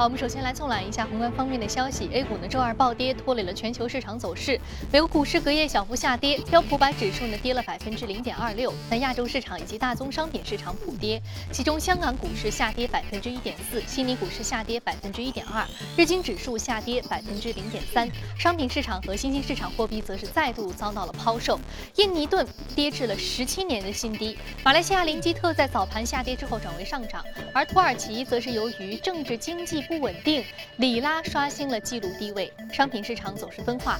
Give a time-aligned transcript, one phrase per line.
[0.00, 2.08] 好，我们首先来纵览一下宏观方面的消息。
[2.10, 4.58] A 股呢，周二暴跌，拖累了全球市场走势。
[4.90, 8.72] 美国股市隔夜小幅下跌，标普百指数呢跌了百分之零点二六。
[8.88, 11.20] 那亚洲市场以及大宗商品市场普跌，
[11.52, 15.66] 其中香港股市下跌百分之一点四，悉尼股市下跌百分之一点二，
[15.98, 18.10] 日经指数下跌百分之零点三。
[18.38, 21.60] 商品市场和新兴市场货币则是再度遭到了抛售。
[21.96, 24.38] 印尼盾跌至了十七年的新低。
[24.64, 27.22] 马来西亚林基特在早盘下跌之后转为上涨，
[27.52, 29.84] 而土耳其则是由于政治经济。
[29.90, 30.44] 不稳定，
[30.76, 33.98] 里拉刷新了纪录低位，商品市场走势分化，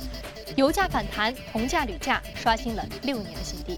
[0.55, 3.77] 油价反弹，铜价、铝价刷新了六年的新低。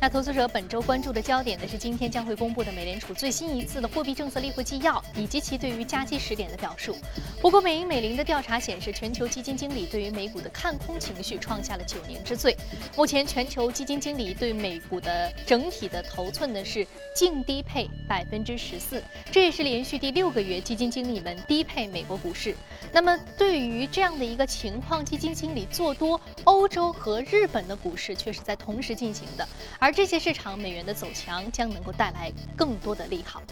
[0.00, 6.96] 那投资者本周关注的焦点呢是今天将会公布的美联储最新一次的货币政策例会纪要，以及其对于加息时点的表述。
[7.40, 12.56] 不过，美银美林的调查显示，全球基金经理对于美股的看空情绪创下了九年之最。
[12.96, 22.56] 目前，全球基金经理对美股的整体的头寸呢是净低配百分之十四，这也是连续第六个月基金经理们低配美国股市。
[22.90, 29.46] 那么，对于这样的一个情况，基金经理做多欧洲和日本的股市却是在同时进行的，
[29.78, 29.92] 而。
[29.98, 33.42] 这些市场美元的走强将能够带来更多的利好。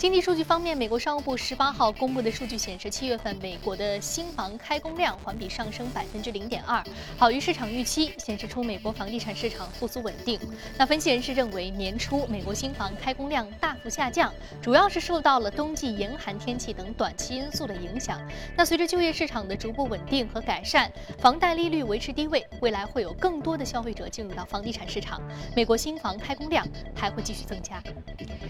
[0.00, 6.82] 经济数据方面，美国商务部十八号公布的数据显示，七月份美国的新房开工量环比上升百分之零点二，
[7.18, 10.40] 好于市场预期，显示出美国房地产市场复苏稳定。
[10.78, 18.18] 那分析人士认为，年初美国新房开工量大幅下降，主要是受到了冬季严寒天气等短期因素的影响。
[18.56, 25.20] 那随着就业市场的逐步稳定和改善，房贷利率维持低位，未来会有更多的消费者进入到房地产市场，
[25.54, 27.82] 美国新房开工量还会继续增加。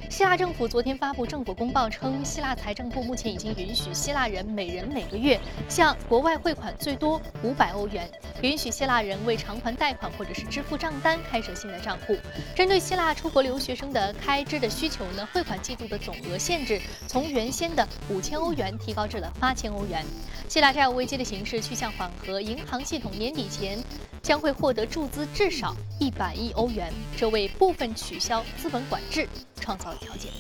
[0.09, 8.11] 希腊政府昨天发布政府公报称，希腊财政部目前已经允许希腊人每人每个月向国外汇款最多五百欧元，
[8.43, 12.17] 允许希腊人为偿还贷款或者是支付账单开设新的账户。
[12.55, 20.05] 针对希腊出国留学生的开支的需求呢，汇款季度的总额限制从原先的五千欧元提高至了八千欧元。
[20.49, 23.79] 希腊债务危机的形势趋向缓和，银行系统年底前
[24.23, 29.29] 将会获得注资至少一百亿欧元，这为部分取消资本管制。
[29.63, 30.33] 创造了条件。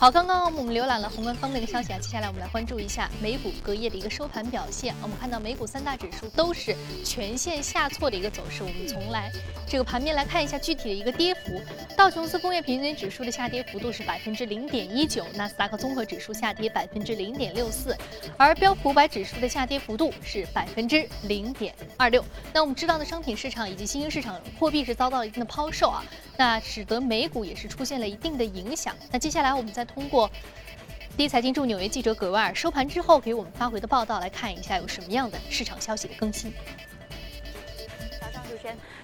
[0.00, 4.94] 好，刚刚我们浏览了宏观方面的消息啊，接下来我们来关注一下美股隔夜的一个收盘表现。
[5.02, 6.74] 我们看到美股三大指数都是
[7.04, 8.62] 全线下挫的一个走势。
[8.62, 9.30] 我们从来
[9.68, 11.60] 这个盘面来看一下具体的一个跌幅。
[11.98, 17.94] 道琼斯工业平均指数的下跌幅度是百分之零点一九，纳斯达克综合指数下跌百分之零点六四，
[18.38, 22.24] 而标普五百指数的下跌幅度是百分之零点二六。
[22.54, 26.02] 那我们知道的商品市场以及新兴市场货币是遭到一定的抛售啊，
[26.40, 28.96] 那使得美股也是出现了一定的影响。
[29.12, 30.30] 那接下来我们再通过
[31.14, 36.50] 第一财经驻纽约记者葛万尔收盘之后给我们发回的报道来看一下有什么样的市场消息的更新。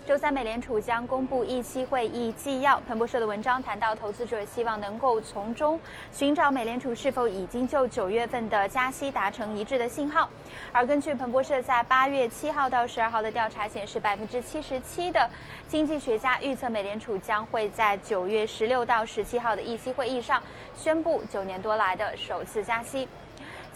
[0.07, 2.79] 周三，美联储将公布议息会议纪要。
[2.87, 5.81] 彭博社的文章谈到，投资者希望能够从中
[6.13, 10.31] 寻找美联储是否已经就九月份的加息达成一致的信号。
[10.71, 15.29] 而根据彭博社在八月七号到十二号的调查显示，百分之七十七的
[15.67, 20.41] 经济学家预测美联储将会在九月十六到十七号的议息会议上
[20.77, 23.09] 宣布九年多来的首次加息。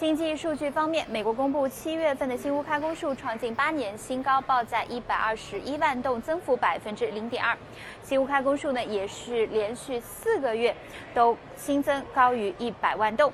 [0.01, 7.55] 经济数据方面，美国公布七月份的新屋开工数创近八年新高，报在一百二十一万栋，增幅百分之零点二。
[8.03, 10.75] 新屋开工数呢，也是连续四个月
[11.13, 13.31] 都新增高于一百万栋。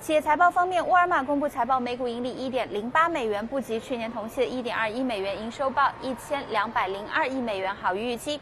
[0.00, 8.40] 企业财报方面，沃尔玛公布财报，每股盈利一点零八美元，不及去年同期的一点二一美元，营收报一千两百零二亿美元，好于预期。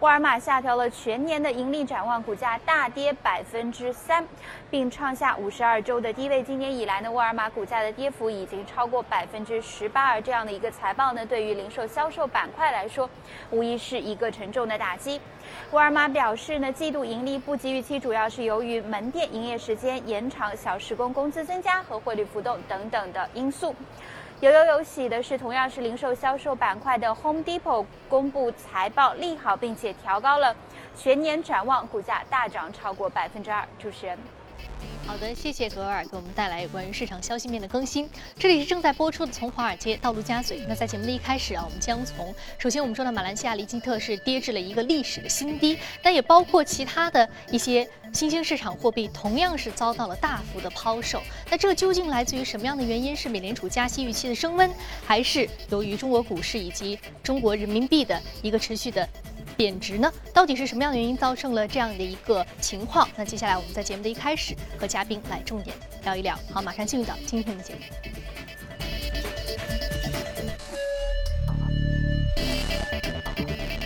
[0.00, 4.22] 沃尔玛下调了全年的盈利展望，股价大跌百分之三，
[4.70, 6.42] 并创下五十二周的低位。
[6.42, 13.08] 今年以来呢，沃尔玛股价的跌幅已经超过百分之十八，而这样的一个财报呢，对于零售销售板块来说，
[13.50, 15.18] 无疑是一个沉重的打击。
[15.70, 23.74] 沃尔玛表示呢，季度盈利不及预期，主要是由于门店营业时间延长、小时工工资增加和汇率浮动等等的因素。
[24.40, 30.54] 有有有喜的是，同样是零售销售板块的 Home Depot 公布财报利好，并且调高了
[30.94, 33.66] 全年展望，股价大涨超过百分之二。
[33.78, 34.18] 主持人。
[35.06, 38.10] 好的，谢谢格尔给我们带来有关于市场消息面的更新。
[38.36, 40.58] 这里是正在播出的《从华尔街到陆家嘴》。
[40.68, 51.22] 那在节目的一开始啊，我们将从首先我们说到马来西亚离基特是跌至了一个历史的新低，但也包括其他的一些新兴市场货币同样是遭到了大幅的抛售。
[51.48, 53.16] 那这究竟来自于什么样的原因？
[53.16, 54.68] 是美联储加息预期的升温，
[55.06, 59.08] 还是由于中国股市以及中国人民币的一个持续的？
[59.56, 60.12] 贬值呢？
[60.34, 63.08] 到底是什么样的原因造成了这样的一个情况？
[63.16, 65.74] 那接下来我们在节目的一开始和嘉宾来重点
[66.04, 66.38] 聊一聊。
[66.52, 67.80] 好，马上进入到今天的节目。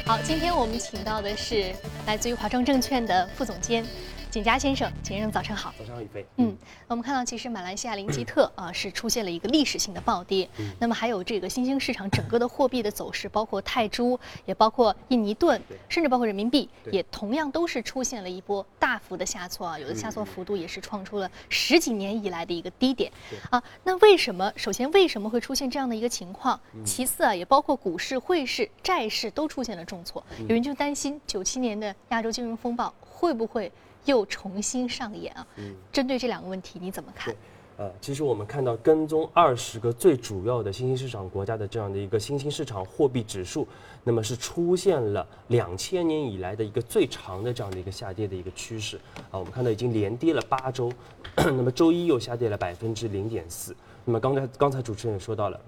[0.05, 1.73] 好，今天我们请到的是
[2.05, 3.85] 来自于华创证券的副总监
[4.31, 5.75] 景佳先生，景先生早上好。
[5.77, 6.25] 早上好，宇飞。
[6.37, 6.57] 嗯，
[6.87, 10.49] 我们看到其实马来西亚林吉特啊是出现了一个历史性的暴跌，
[10.79, 14.17] 那么还有这个新兴市场整个的货币的走势，包括泰铢，
[14.47, 23.11] 也包括印尼盾，甚至包括人民币，也同样都是出现了一波大幅的下挫啊，有的下挫幅度也是创出了十几年以来的一个低点
[23.51, 23.61] 啊。
[23.83, 24.53] 那为什么？
[24.55, 26.59] 首先为什么会出现这样的一个情况？
[26.85, 33.73] 其次啊，也包括股市、汇市、债市都出现了重挫，有人就担心九七年的亚洲金融风暴会不会？
[34.05, 35.47] 又重新上演啊！
[35.57, 37.35] 嗯，针对这两个问题，你怎么看？
[37.77, 43.67] 呃，其实我们看到跟踪二十个最主要的新兴市场国家的这样的一个新兴市场货币指数，
[44.05, 48.99] 那么是出现了两千年以来的一个最长的这样的一个下跌的一个趋势
[49.31, 49.39] 啊。
[49.39, 50.93] 我们看到已经连跌了八周，
[51.37, 53.75] 那么周一又下跌了百分之零点四。
[54.05, 55.59] 那么刚才刚才主持人也说到了，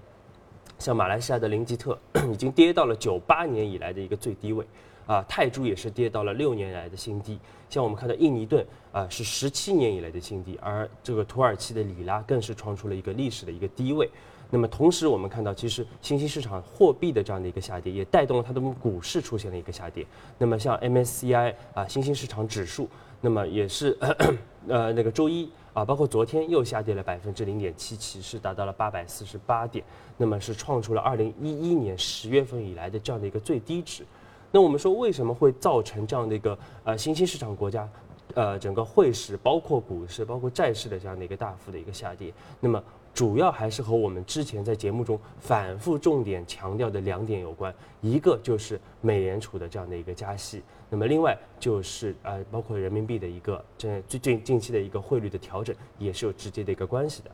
[0.77, 1.97] 像马来西亚的林吉特
[2.31, 4.63] 已经跌到了九八年以来的一个最低位。
[5.05, 7.39] 啊，泰铢也是跌到了六年来的新低，
[7.69, 14.09] 像我们看到印尼盾啊是十七年以来的新低，而这个土耳其的里拉更是创出了一个历史的一个低位。
[14.49, 20.05] 那么同时我们看到，其实新兴市场货币的这样的一个下跌，也带动了它的股市出现了一个下跌。
[20.37, 22.87] 那么像 MSCI 啊新兴市场指数，
[23.19, 23.97] 那么也是
[24.69, 29.83] 呃那个周一啊，包括昨天又下跌了百分之零点七七，是达到了八百四十八点，
[30.17, 34.05] 那么是创出了二零一一年十月份以来的这样的一个最低值。
[34.55, 37.89] 那我们说为什么会造成这样的一个呃新兴市场国家，
[38.35, 42.31] 呃整个汇市包括股市包括债市的这样的一个大幅的一个下跌？
[42.59, 42.81] 那么
[43.15, 57.31] 主要还是和我们之前在节目中反复重点强调的两点有关，一个就是美联储的这样的一个加息，那么另外就是呃包括人民币的一个这最近近期的一个汇率的调整也是有直接的一个关系的。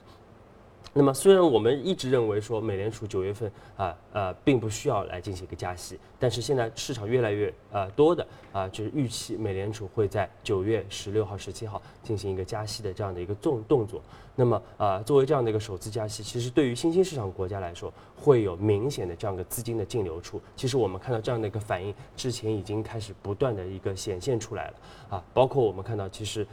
[0.91, 14.01] 那么，虽然我们一直认为说美联储九月份啊呃并不需要来进行一个加息，但是现在市场越来越呃多的啊就是预期美联储会在九月十六号、十七号进行一个加息的这样的一个动动作。
[14.35, 20.41] 那么啊作为这样的一个首次加息，其实对于新兴市场国家来说会有明显的这样的资金的净流出。
[20.55, 24.73] 其实我们看到这样的一个反应之前已经开始不断的一个显现出来了
[25.09, 26.45] 啊，包括我们看到其实。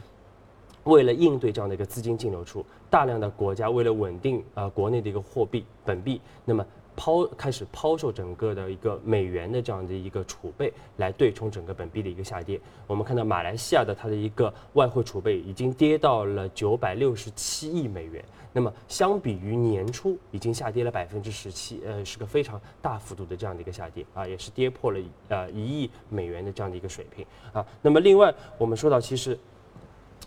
[0.87, 12.59] 为了应对这样的一个资金净流出，大量的国家为了稳定啊国内的一个货币本币，那么抛开始抛售整个的一个美元的这样的一个储备，来对冲整个本币的一个下跌。
[12.87, 18.23] 我们看到马来西亚的它的一个外汇储备已经跌到了九百六十七亿美元，
[18.53, 27.63] 那么相比于年初已经下跌了百分之十七，呃，是个非常大幅度的这样的一个下跌啊，也是跌破了呃一亿美元的这样的一个水平啊。
[27.81, 29.37] 那么另外我们说到其实。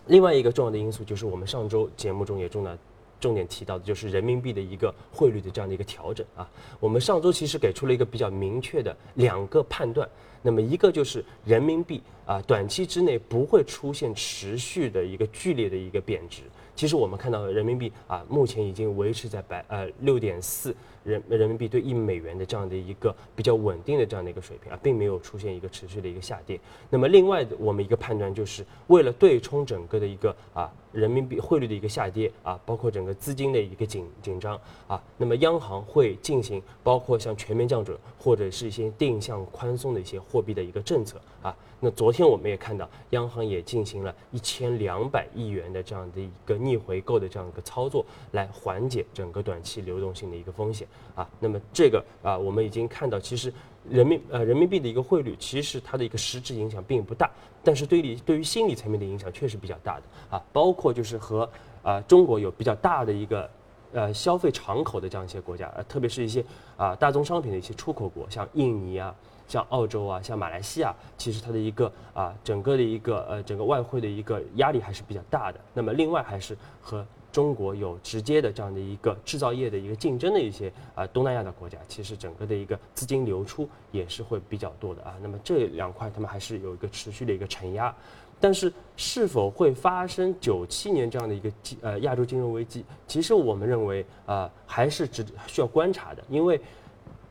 [0.07, 2.77] 另外一个重要的因素就是我们上周节目中也重点
[3.19, 6.49] 重点提到的，就是人民币的一个汇率的这样的一个调整啊。
[6.79, 10.09] 我们上周其实给出了一个比较明确的两个判断，
[10.41, 16.41] 那么一个就是人民币啊短期之内不会出现持续的一个剧烈的一个贬值。
[16.75, 20.75] 其实我们看到人民币啊目前已经维持在百呃六点四。
[21.03, 26.59] 人人民币对一美元的这样的一个比较稳定的这样的一个水平啊，并没有出现一个持续的一个下跌。
[26.89, 41.55] 那么另外的我们一个判断就是，为了对冲整个的一个啊人民币汇率的一个下跌啊，包括整个资金的一个紧紧张啊，那么央行会进行包括像全面降准或者是一些定向宽松的一些货币的一个政策啊。
[41.83, 51.27] 那昨天我们也看到，央行也进行了一千两百亿元的这样的一个逆回购的这样一个操作，来缓解整个短期流动性的一个风险啊。
[51.39, 53.53] 那么这个啊，我们已经看到，其实
[53.89, 57.29] 人民呃人民币的一个汇率，其实它的一个实质影响并不大，
[57.63, 60.03] 但是对于对于心理层面的影响确实比较大的
[60.37, 60.43] 啊。
[60.53, 61.49] 包括就是和
[61.83, 63.49] 啊中国有比较大的一个
[63.93, 66.43] 呃消费敞口的这样一些国家，特别是一些
[66.77, 69.13] 啊大宗商品的一些出口国，像印尼啊。
[69.47, 75.59] 像澳洲啊，像马来西亚，其实它的一个啊，整个的一个呃，整个外汇的一个压力还是比较大的。
[75.73, 85.15] 那么另外还是和中国有直接的这样的一个制造业的一个竞争的一些啊东南亚的国家，其实整个的一个资金流出也是会比较多的啊。
[85.21, 87.95] 那么这两块他们还是有一个持续的一个承压，
[88.39, 96.59] 但是是否会发生九七年这样的一个呃亚洲金融危机，其实我们认为啊还是值需要观察的，因为。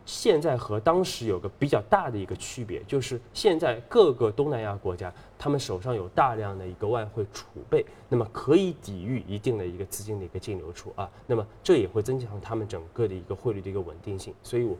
[0.06, 14.76] 现在和当时有个比较大的一个区别，就是现在各个东南亚国家，他们手上有大量的一个外汇储备，那么可以抵御一定的一个资金的一个净流出啊，那么这也会增强他们整个的一个汇率的一个稳定性，所以，我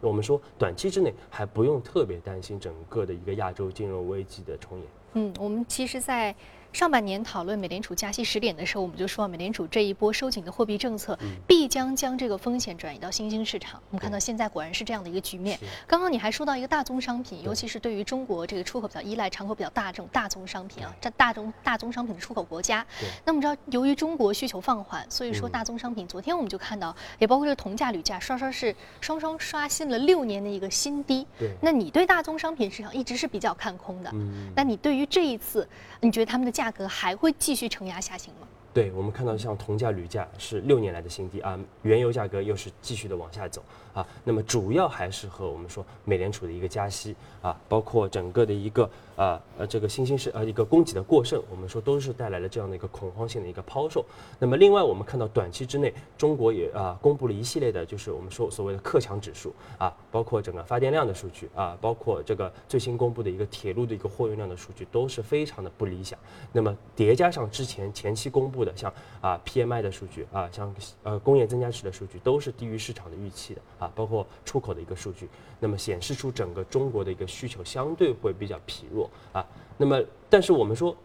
[0.00, 4.86] 我们说短期之内还不用特别担心整个的一个亚洲金融危机的重演。
[5.12, 6.34] 嗯，我们其实，在
[6.72, 13.80] 上半年讨论美联储加息十点的时候，我们就说美联储这一波收紧的货币政策必将将这个风险转移到新兴市场。
[13.90, 15.58] 我们看到现在果然是这样的一个局面。
[15.86, 22.86] 刚刚你还说到一个大宗商品，尤其是对于中国这个出口比较依赖、敞口比较大这种大宗商品啊，这大宗大宗商品的出口国家。
[23.24, 31.26] 那么知道，由于中国需求放缓，所以说大宗商品，昨天我们就看到，也包括这个铜价、铝价，双双是双双刷新了六年的一个新低。
[31.38, 31.50] 对。
[31.60, 34.10] 那你对大宗商品市场一直是比较看空的。
[34.12, 34.52] 嗯。
[34.54, 35.66] 那你对于这一次，
[36.00, 38.48] 你觉得他们的价格还会继续承压下行吗？
[38.74, 43.62] 对，我们看到像铜价、铝价是六年来的新低啊，原油价格又是继续的往下走
[43.98, 44.06] 啊。
[44.22, 48.88] 那么主要还是和我们说美联储的一个加息啊，包括整个的一个。
[49.18, 54.04] 啊呃，这个新兴市呃一个供给的过剩，我们说都是带来了这样的一个恐慌性的一个抛售。
[54.38, 66.16] 那么另外，我们看到短期之内，中国也啊公布了一系列的，就是我们说所谓的克强指数啊，包括整个发电量的数据啊，包括这个最新公布的一个铁路的一个货运量的数据，都是非常的不理想。
[66.52, 75.28] 那么叠加上之前前期公布的像啊 PMI 的数据啊，像呃工业增加值的数据，都是低于市场的预期的啊，包括出口的一个数据，
[75.60, 79.10] 那么显示出整个中国的一个需求相对会比较疲弱。
[79.32, 80.96] 啊，那么，但是我们说。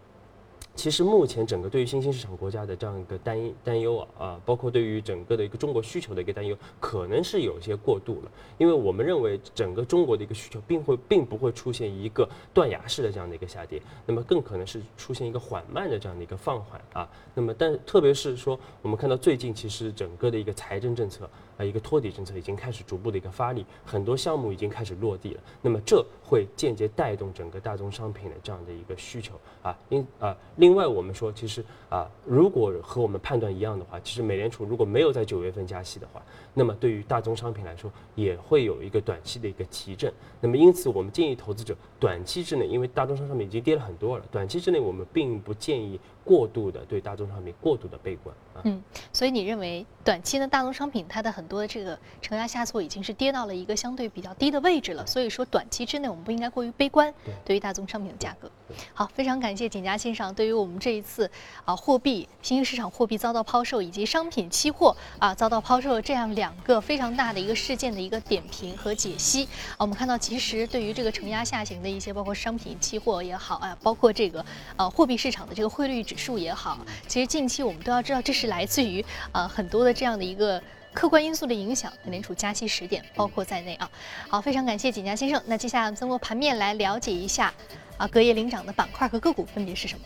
[0.75, 8.31] 其实目前整个对于新兴市场国家的这样一个担担忧啊啊，包括对于整个的一个中国需求的一个担忧，可能是有些过度了。
[8.57, 17.07] 因为我们认为整个中国的一个需求并会并不会出现一个断崖式的这样的一个下跌，那么更可能是出现一个缓慢的这样的一个放缓啊。
[17.35, 25.41] 那么但特别是说我们看到最近其实整个的一个财政政策啊一个托底政策已经开始逐步的一个发力，很多项目已经开始落地了。
[25.62, 30.36] 那么这会间接带动整个大宗商品的这样的一个需求啊，因啊。
[30.57, 36.22] 另外，我们说，其实啊，如果和我们判断一样的话，其实美联储如果没有在九月份加息的话，
[36.53, 40.13] 那么对于大宗商品来说，也会有一个短期的一个提振。
[40.39, 46.00] 那么因此，我们建议投资者短期之内，因为大宗商品已经跌了很多了，短期之内我们并不建议。
[46.25, 48.81] 过度的对大宗商品过度的悲观啊，嗯，
[49.12, 58.50] 所以你认为短期呢大宗商品它的很多的这个承压下挫已经是跌到了一个相对比较低的位置了，所以说短期之内我们不应该过于悲观，对于大宗商品的价格。
[58.93, 61.29] 好，非常感谢景家先生对于我们这一次
[61.65, 69.45] 啊货币新兴市场货币遭到抛售以及商品期货啊遭到抛售这样两个非常大的一个事件的一个点评和解析。
[69.45, 76.03] 啊，我们看到其实对于这个承压下行的一些包括商品期货也好啊，包括这个呃货币市场的这个汇率。
[76.03, 76.77] 指数也好，
[77.07, 80.61] 其实近期我们都要知道，这是来自于啊很多的这样的一个
[80.91, 83.89] 客观因素的影响，美联储加息十点包括在内啊。
[84.27, 85.41] 好，非常感谢景家先生。
[85.45, 87.53] 那接下来我们通过盘面来了解一下
[87.97, 90.05] 啊隔夜领涨的板块和个股分别是什么。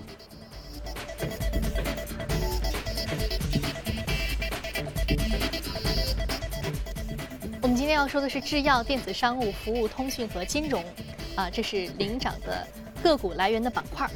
[7.62, 10.84] 我们今天要说的是制药、电子商务、服务、通讯和金融
[11.36, 12.65] 啊，这是领涨的
[13.03, 14.10] 个股来源的板块。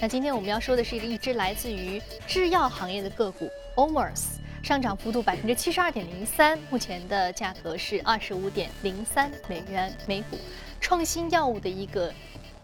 [0.00, 4.24] 那今天我们要说的是一只来自于制药行业的个股 Omers，
[4.62, 10.36] 上涨幅度百分之七十二点零三，目前的价格是二十五点零三美元每股。
[10.80, 12.12] 创新药物的一个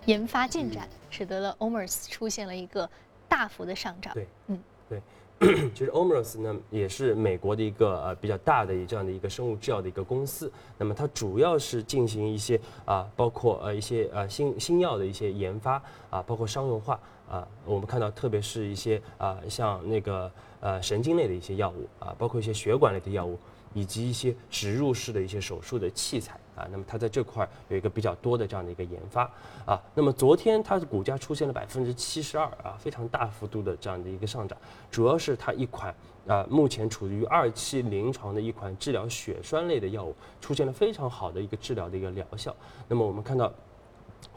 [0.06, 2.88] 研发进展，使得了 Omers 出现了一个
[3.28, 4.12] 大幅的上涨。
[4.14, 4.58] 对，嗯，
[4.88, 5.00] 对。
[5.74, 10.50] 其实 Omers 呢，也是美国的一个呃比较大的这样的一个生物制药的一个公司。
[10.78, 16.98] 那么它主要是进行一些啊，包括呃一些呃新新药的一些研发啊，包括商用化。
[17.26, 20.30] 啊，我们看到，特别是一些啊，像那个
[20.60, 23.38] 呃神经类的一些药物啊，包括一些血管类的药物，
[23.72, 29.30] 以及一些植入式的一些手术的器材啊，那么它在这块有一个比较多的这样的一个研发
[29.64, 29.80] 啊。
[29.94, 34.56] 那么昨天它的股价出现了百分之七十二啊，非常大幅度的这样的一个上涨，
[34.90, 35.94] 主要是它一款
[36.26, 42.54] 啊目前处于二期临床的一款治疗血栓类的药物出现了非常好的一个治疗的一个疗效。
[42.88, 43.52] 那么我们看到。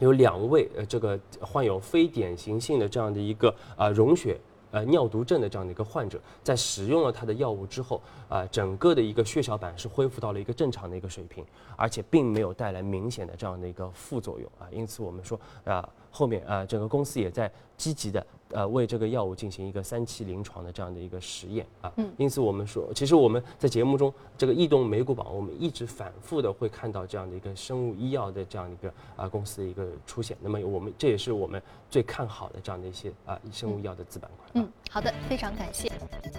[0.00, 4.38] 有两位呃，这个患有非典型性的这样的一个啊溶血
[4.70, 11.44] 呃尿毒症的这样的一个患者，在使用了他的药物之后啊，整个的一个血小板是恢复到了一个正常的一个水平，
[11.76, 18.24] 而且并没有带来明显的这样的一个副作用啊，因此我们说啊，后面啊整个公司也在积极的。
[18.50, 30.36] 呃，为这个药物进行一个三期临床的这样的一个实验啊，嗯，因此我们说，其实我们在节目中这个异动美股榜，我们一直反复的会看到这样的一个生物医药的这样的一个啊公司的一个出现。
[30.40, 34.50] 那么我们这也是我们最看好的这样的一些啊生物医药的子板块。
[34.54, 35.92] 嗯，好的，非常感谢。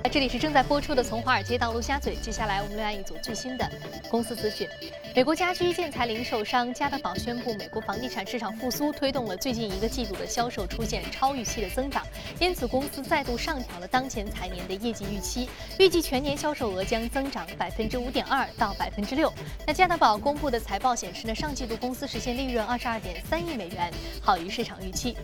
[0.03, 3.69] 那这里是正在播出的《从华尔街到陆家嘴》，接下来我们来一组最新的
[4.09, 4.67] 公司资讯。
[5.15, 11.98] 美国家居建材零售商家得宝宣布，美国房地产市场复苏推动了最近一个季度的销售出现超预期的增长。
[12.39, 19.31] 因此，公司再度上调了当前财年的业绩预期，预计全年销售额将增长百分之五点二到百分之六。
[19.65, 23.91] 那加德宝公布的财报显示呢，上季度公司实现利润二十二点三亿美元，
[24.21, 25.17] 好于市场预期。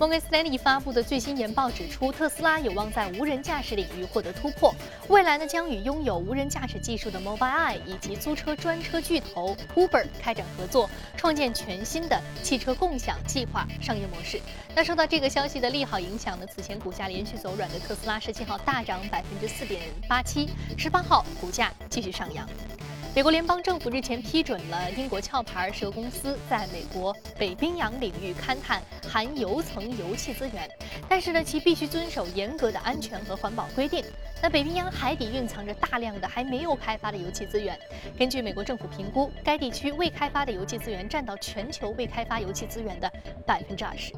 [0.00, 4.74] 摩根斯丹利发布的最新研报指出，特斯拉有望在无人驾驶领域获得突破，
[5.08, 10.88] 未来呢将与拥有无人驾驶技术的 Mobileye 以及租车专车巨头 Uber 开展合作，
[11.18, 14.40] 创建全新的汽车共享计划商业模式。
[14.74, 22.48] 那受到这个消息的利好影响呢，此前股价连续走软的特斯拉十七号大涨百分之四点八七，十八号股价继续上扬。
[23.12, 30.70] 美国联邦政府日前批准了英国壳牌石油公司在美国北冰洋领域勘探含油层油气资源，
[31.08, 34.04] 但是呢，其必须遵守严格的安全和环保规定。
[34.40, 37.76] 那北冰洋海底蕴藏着大量的还没有开发的油气资源，
[38.16, 43.12] 根据美国政府评估，该地区未开发的油气资源占到全球未开发油气资源的
[43.44, 44.12] 百分之二十。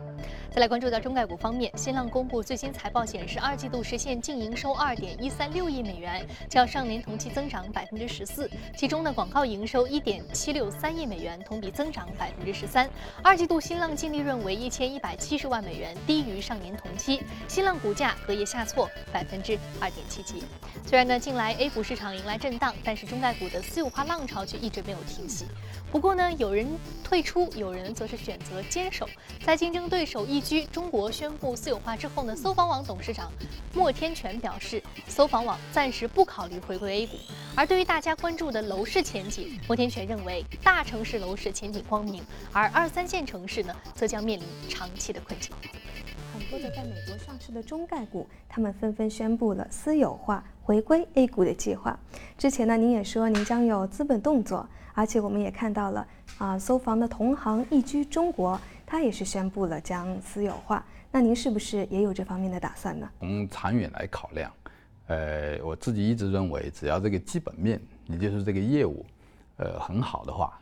[0.54, 8.50] 再来关注到中概股方面，新浪公布最新财报显示，二季度实现净营收二点一三六亿美元，较上年同期增长百分之十四。
[8.76, 12.86] 其中呢，广告营收一点七六三亿美元，同比增长百分之十三。
[13.22, 17.22] 二季度新浪净利润为一千一百七十万美元，低于上年同期。
[17.48, 20.44] 新浪股价隔夜下挫百分之二点七七。
[20.84, 25.46] 虽然呢，近来 A 股市场迎来震荡，但是中概股的私有化浪潮却一直没有停息。
[25.90, 26.66] 不过呢，有人
[27.02, 29.08] 退出，有人则是选择坚守。
[29.42, 33.30] 在竞争对手一居中国宣布私有化之后呢，搜房网董事长
[33.72, 37.16] 莫天全表示，搜房网暂时不考虑回归 A 股。
[37.54, 42.22] 而对于大家关注的楼市前景，莫天全认为大城市楼市前景光明，
[42.52, 45.52] 而二三线城市呢，则将面临长期的困境。
[46.34, 51.98] 很多的在美国上市的中概股，他们纷纷宣布了私有化回归 A 股的计划。
[52.36, 54.68] 之前呢，您也说您将有资本动作。
[54.94, 56.06] 而且我们也看到了，
[56.36, 58.60] 啊，搜房的同行易居中国，
[58.92, 60.84] 它也是宣布了将私有化。
[61.10, 63.10] 那您是不是也有这方面的打算呢？
[63.20, 64.52] 从长远来考量，
[65.06, 69.06] 呃，我自己一直认为，只要这个基本面，也就是这个业务，
[69.56, 70.60] 呃，很好的话，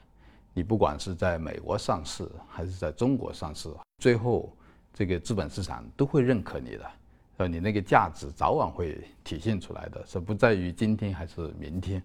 [0.54, 3.68] 你不管是在美国上市还是在中国上市，
[3.99, 4.56] 最后
[4.94, 6.90] 这个资本市场都会认可你的，
[7.38, 12.00] 呃，你那个价值早晚会体现出来的，是不在于今天还是明天。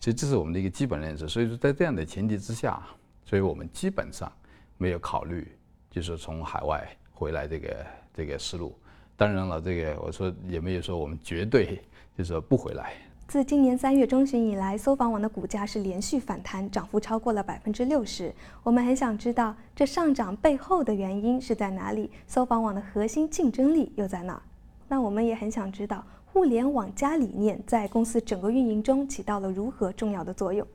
[0.00, 1.28] 所以这是我们的一个基本认识。
[1.28, 2.82] 所以说，在这样的前提之下，
[3.26, 4.32] 所以我们基本上
[4.80, 5.46] 没有考虑，
[5.90, 8.74] 就是从海外回来这个这个思路。
[9.14, 11.76] 当然了，这个我说也没有说我们绝对
[12.16, 12.94] 就是说不回来。
[13.28, 18.34] 自今年三月中旬以来，搜房网的股价是连续反弹，涨幅超过了百分之六十。
[18.62, 22.10] 我们很想知道，这上涨背后的原因是在哪里？
[22.26, 24.42] 搜房网的核心竞争力又在哪？
[24.88, 26.02] 那我们也很想知道。
[26.32, 30.66] 互联网加理念在公司整个运营中起到了如何重要的作用？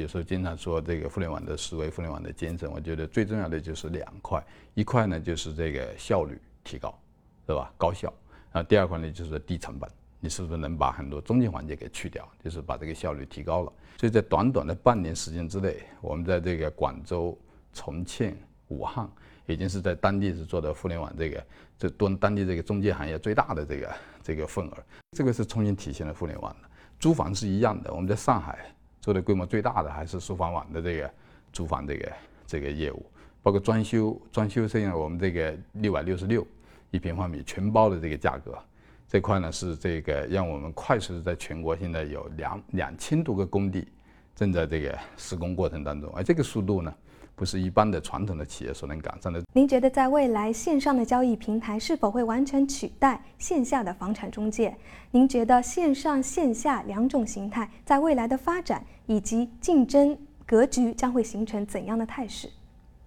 [0.00, 6.98] 有时候经常说这个互联网的思维、互联网的精神，我觉得最重要的就是两块，一块呢就是这个效率提高，
[7.46, 7.72] 是吧？
[7.76, 8.12] 高效。
[8.52, 9.88] 啊，第二块呢就是低成本，
[10.20, 12.28] 你是不是能把很多中间环节给去掉？
[12.42, 13.72] 就是把这个效率提高了。
[13.98, 17.38] 所以在短短的半年时间之内，我们在这个广州、
[17.72, 18.36] 重庆、
[18.68, 19.08] 武汉。
[19.46, 24.78] 已经是在当地是做的互联网这个，这端当地这个中介行业最大的这个这个份额，
[25.12, 26.68] 这个是重新体现了互联网的。
[26.98, 28.73] 租房是一样的，我们在上海
[29.04, 31.10] 做的规模最大的还是书房网的这个
[31.52, 32.12] 租房这个
[32.46, 33.04] 这个业务，
[33.42, 36.46] 包括装修，装修现在我们这个六百六十六
[36.90, 38.58] 一平方米全包的这个价格，
[39.06, 43.86] 这块呢是这个让我们快速的在全国现在有两两千多个工地
[44.34, 46.94] 正在这个施工过程当中，而这个速度呢。
[47.36, 49.42] 不是一般的传统的企业所能赶上的。
[49.52, 54.76] 您觉得在未来，线上的交易平台是否会完全取代线下的房产中介？
[55.10, 60.16] 您觉得线上线下两种形态在未来的发展以及竞争
[60.46, 62.48] 格局将会形成怎样的态势？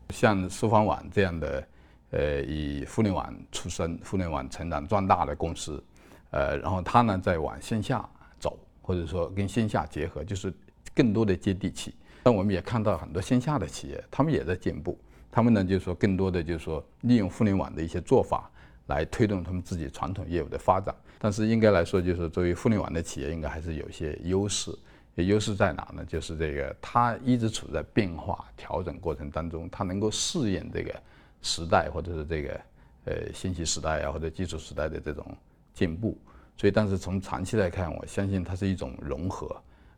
[0.09, 1.67] 像搜房网这样的，
[2.11, 5.83] 呃，以互联网出身、互联网成长壮大的公司，
[6.31, 8.07] 呃，然后它呢在往线下
[8.39, 10.53] 走，或者说跟线下结合，就是
[10.95, 11.93] 更多的接地气。
[12.27, 14.99] 但我们也看到很多线下的企业，他们也在进步。
[15.31, 18.51] 他们呢，就是说更多的就是说利用互联网的一些做法
[18.87, 20.93] 来推动他们自己传统业务的发展。
[21.19, 24.77] 但是应该来说，就是作为互联网的企业，应该还是有些优势。
[25.15, 26.03] 优势在哪呢？
[26.03, 30.93] 就是这个它一直处在变化调整过程当中，它能够适应这个
[31.41, 32.61] 时代或者是这个
[33.05, 35.25] 呃信息时代啊或者技术时代的这种
[35.73, 36.17] 进步。
[36.57, 39.55] 所以，但是从长期来看，我相信它是一种融合。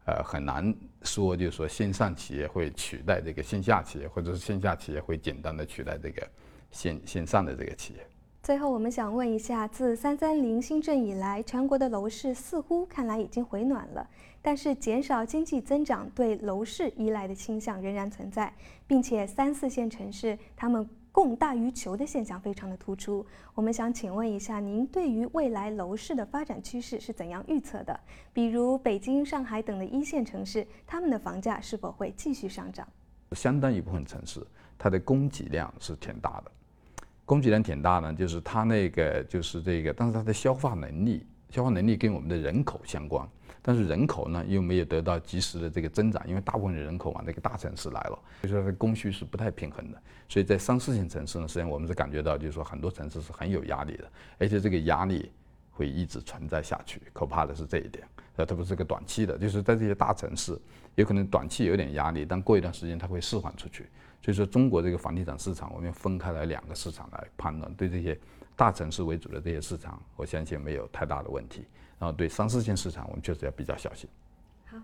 [0.10, 6.28] 呃，很难说，就是说线上企业会取代这个线下企业，或者是线下企业会简单的取代这个
[6.72, 8.00] 线线上的这个企业。
[8.41, 14.10] 最后，我们想问一下，自三三零新政以来，全国的楼市似乎看来已经回暖了，
[14.41, 18.52] 但是减少经济增长对楼市依赖的倾向仍然存在，
[18.88, 20.89] 并且三四线城市他们。
[21.12, 23.26] 供大于求的现象非常的突出。
[23.54, 28.00] 我们想请问一下，您对于未来楼市的发展趋势是怎样预测的？
[28.32, 32.88] 比如北京、上海等的一线城市，他们的房价是否会继续上涨？
[33.34, 34.45] 相当一部分城市，
[34.78, 36.52] 它的供给量是挺大的，
[37.26, 43.28] 供给量挺大呢，就是它那个就是这个，但是它的消化能力，消化能力跟我们的人口相关，
[43.62, 50.02] 但是人口呢又没有得到及时的这个增长，因为大部分的人口往那个大城市来了，所以说它的供需是不太平衡的。
[50.28, 55.32] 所以在三四线城市呢，实际上我们是感觉到，就是说很多城市是很有压力的，而且这个压力
[55.72, 57.02] 会一直存在下去。
[57.13, 60.58] 可怕的是这一点，呃，它不是个短期的，就是在这些大城市，
[60.95, 63.88] 有可能短期有点压力，但过一段时间它会释放出去。
[64.22, 67.74] 所以说，中国这个房地产市场，我们要分开来两个市场来判断。
[67.76, 68.17] 对这些
[68.56, 71.63] 大城市为主的这些市场，我相信没有太大的问题。
[71.99, 74.09] 然后对三四线市场，我们确实要比较小心。
[74.71, 74.77] 好。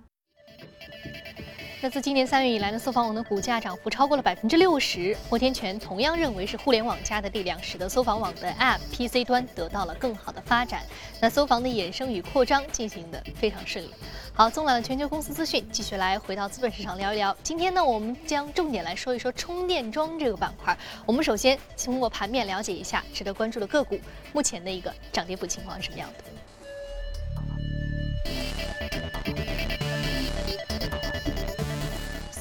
[1.82, 5.16] 那自今年三月以来呢，搜房网的股价涨幅超过了百分之六十。
[5.30, 10.84] 摩天泉同样认为是互联网加的力量，使得搜房网的 App PC 端得到了更好的发展。
[11.22, 13.92] 那搜房的衍生与扩张进行的非常顺利。
[14.34, 17.36] 好，纵览了全球公司资讯，继续来回到资本市场聊一聊。
[17.44, 20.76] 今天呢，我们将重点来说一说充电桩这个板块。
[21.06, 24.00] 我们首先通过盘面了解一下值得关注的个股
[24.34, 26.35] 目前的一个涨跌幅情况是什么样的。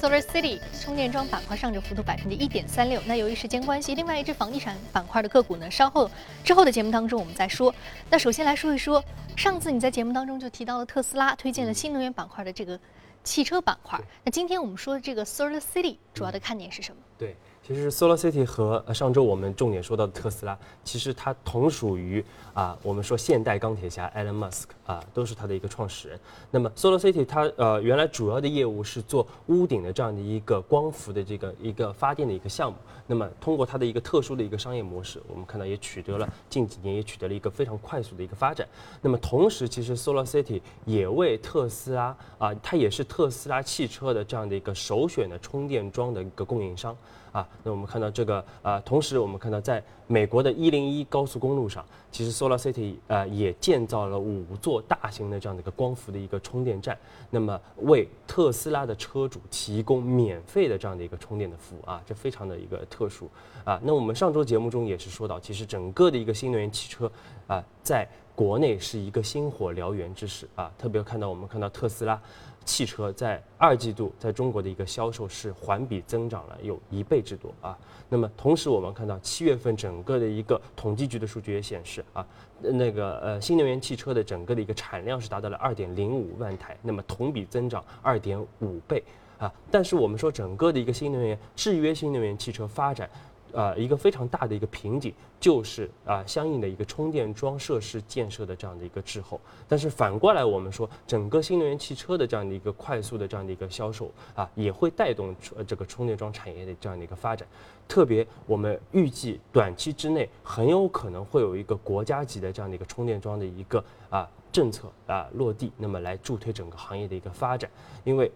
[0.04, 3.00] Solar City 充电桩板块上涨幅度百分之一点三六。
[3.06, 6.10] 那由于时间关系，另外一只房地产板块的个股呢，稍后
[6.44, 7.74] 之后的节目当中我们再说。
[8.10, 9.02] 那首先来说一说，
[9.34, 12.78] 上次你在节目当中就提到了特斯拉推荐了新能源板块的这个
[13.22, 13.98] 汽车板块。
[14.22, 17.00] 那今天我们说的这个 Solar City 主要的看点是什么？
[17.16, 17.34] 对。
[17.66, 22.22] 其实，Solar City 和上周我们重点说到的特斯拉，其实它同属于
[22.52, 26.20] 啊，我们说现代钢铁侠 Elon Musk 啊，都是他的一个创始人。
[26.50, 32.76] 那么，Solar City 它呃原来主要的业务是做屋顶的这样的一个光伏的这个一个发电的一个项目。
[33.06, 38.68] 那么，通过它的一个特殊的一个商业模式，我们看到也取得了近几年也取得了一个非常快速的一个发展。
[39.00, 46.94] 那么，同时其实 Solar City 也为特斯拉啊，它也是特斯拉汽车的这样的一个首选的充电桩的一个供应商。
[47.34, 56.96] 啊，那我们看到这个啊，同时我们看到在美国的一零一高速公路上，其实 Solar City 呃也建造了五座大型的这样的一个光伏的一个充电站，
[57.30, 63.28] 那么为特斯拉的车主提供免费的这样的一个充电的服务啊，这非常的一个特殊
[63.64, 63.80] 啊。
[63.82, 67.10] 那我们上周节目中也是说到，其实整个的一个新能源汽车
[67.48, 72.20] 啊，在国内是一个星火燎原之势啊，特别看到我们看到特斯拉。
[72.64, 77.78] 汽车在二季度在中国的一个销售是环比增长了有一倍之多啊。
[78.08, 82.26] 那么同时我们看到七月份整个的一个统计局的数据也显示啊，
[82.60, 89.02] 那个呃新能源汽车的整个的一个产量是达到了二点零五万台，那么同比增长二点五倍
[89.38, 89.52] 啊。
[89.70, 93.08] 但是我们说整个的一个新能源制约新能源汽车发展。
[93.54, 99.40] 呃，一个非常大的一个瓶颈就是啊，相应的一个充电桩设施建设的这样的一个滞后。
[99.68, 107.46] 但是反过来，我们说整个新能源汽车的这样的一个快速的这样的一个销售啊，也会带动呃这个充电桩产业的这样的一个发展。
[107.86, 117.70] 特别我们预计短期之内很有可能会有一个国家级的这样的一个充电桩的一个啊政策啊落地，那么来助推整个行业的一个发展，
[118.02, 118.30] 因为。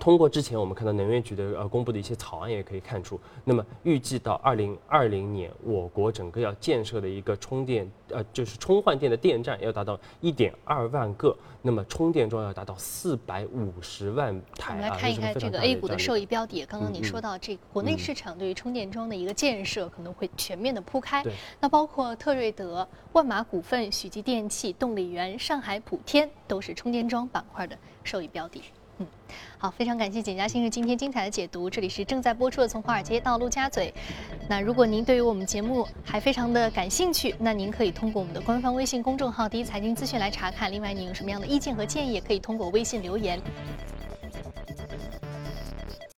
[0.00, 14.74] 通过之前我们看到能源局的呃公布的一些草案，也可以看出，那么预计到二零二零年，我国整个要建设的一个充电呃就是充换电的电站要达到一点二万个，那么充电桩要达到四百五十万台。
[14.74, 21.24] 我们来看一看这个 A 股的受益标的，刚刚您说到这个国内市场对于充电桩的一个建设可能会全面的铺开，
[21.60, 28.62] 那包括特锐德、万马股份、许继电器、动力源、上海普天都是充电桩板块的受益标的。
[28.98, 29.06] 嗯，
[29.58, 31.70] 好，非常感谢简家先生今天精彩的解读。
[31.70, 33.92] 这里是正在播出的《从华尔街到陆家嘴》。
[34.48, 40.70] 那如果您对于我们节目还非常的感兴趣，那您可以通过我们的官方微信公众号“第一财经资讯”来查看。
[40.70, 43.40] 另外，您有什么样的意见和建议，也可以通过微信留言。